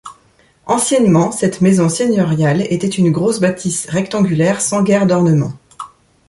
[0.65, 5.53] Anciennement, cette maison seigneuriale était une grosse bâtisse rectangulaire sans guère d'ornements.